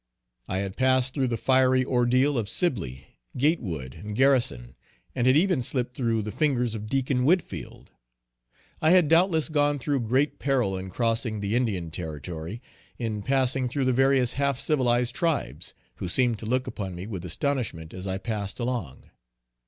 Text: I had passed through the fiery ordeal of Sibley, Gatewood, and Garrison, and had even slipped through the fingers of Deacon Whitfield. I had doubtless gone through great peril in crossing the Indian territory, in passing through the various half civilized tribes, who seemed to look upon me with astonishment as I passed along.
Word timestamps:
I 0.47 0.57
had 0.57 0.77
passed 0.77 1.13
through 1.13 1.27
the 1.27 1.37
fiery 1.37 1.85
ordeal 1.85 2.35
of 2.35 2.49
Sibley, 2.49 3.05
Gatewood, 3.37 3.93
and 3.93 4.15
Garrison, 4.15 4.73
and 5.13 5.27
had 5.27 5.37
even 5.37 5.61
slipped 5.61 5.95
through 5.95 6.23
the 6.23 6.31
fingers 6.31 6.73
of 6.73 6.87
Deacon 6.89 7.23
Whitfield. 7.23 7.91
I 8.81 8.89
had 8.89 9.07
doubtless 9.07 9.47
gone 9.47 9.77
through 9.77 9.99
great 9.99 10.39
peril 10.39 10.75
in 10.75 10.89
crossing 10.89 11.39
the 11.39 11.55
Indian 11.55 11.91
territory, 11.91 12.63
in 12.97 13.21
passing 13.21 13.69
through 13.69 13.85
the 13.85 13.93
various 13.93 14.33
half 14.33 14.59
civilized 14.59 15.13
tribes, 15.13 15.75
who 15.97 16.07
seemed 16.09 16.39
to 16.39 16.47
look 16.47 16.65
upon 16.65 16.95
me 16.95 17.05
with 17.05 17.23
astonishment 17.23 17.93
as 17.93 18.07
I 18.07 18.17
passed 18.17 18.59
along. 18.59 19.03